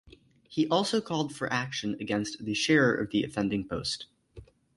[0.49, 4.07] He also called for action against the sharer of the offending post.